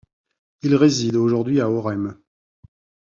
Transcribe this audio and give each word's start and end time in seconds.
Il 0.63 0.75
réside 0.75 1.15
aujourd'hui 1.15 1.61
à 1.61 1.69
Orem. 1.69 2.17